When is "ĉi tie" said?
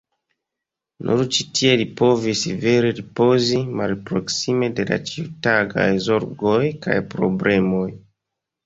1.35-1.75